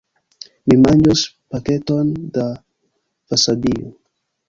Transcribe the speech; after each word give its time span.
Mi 0.71 0.77
manĝos 0.85 1.27
paketon 1.55 2.11
da 2.39 2.49
vasabio. 2.57 3.97